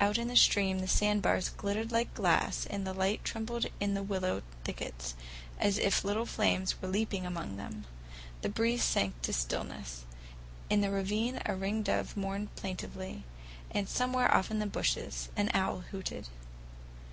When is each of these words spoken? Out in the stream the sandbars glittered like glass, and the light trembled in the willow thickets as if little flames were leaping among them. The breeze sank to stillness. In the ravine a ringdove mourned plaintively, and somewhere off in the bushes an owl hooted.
Out 0.00 0.18
in 0.18 0.26
the 0.26 0.34
stream 0.34 0.80
the 0.80 0.88
sandbars 0.88 1.50
glittered 1.50 1.92
like 1.92 2.12
glass, 2.12 2.66
and 2.66 2.84
the 2.84 2.92
light 2.92 3.24
trembled 3.24 3.66
in 3.78 3.94
the 3.94 4.02
willow 4.02 4.42
thickets 4.64 5.14
as 5.60 5.78
if 5.78 6.02
little 6.02 6.26
flames 6.26 6.82
were 6.82 6.88
leaping 6.88 7.24
among 7.24 7.56
them. 7.56 7.84
The 8.42 8.48
breeze 8.48 8.82
sank 8.82 9.22
to 9.22 9.32
stillness. 9.32 10.02
In 10.68 10.80
the 10.80 10.90
ravine 10.90 11.36
a 11.46 11.54
ringdove 11.54 12.16
mourned 12.16 12.52
plaintively, 12.56 13.22
and 13.70 13.88
somewhere 13.88 14.34
off 14.34 14.50
in 14.50 14.58
the 14.58 14.66
bushes 14.66 15.28
an 15.36 15.52
owl 15.54 15.82
hooted. 15.92 16.26